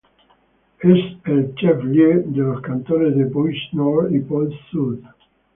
Es 0.81 0.89
el 1.25 1.53
"chef-lieu" 1.53 2.23
de 2.33 2.37
los 2.41 2.61
cantones 2.61 3.15
de 3.15 3.27
Poissy-Nord 3.27 4.09
y 4.15 4.21
Poissy-Sud. 4.21 5.03